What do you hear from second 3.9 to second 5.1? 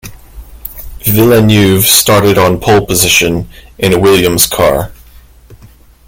a Williams car.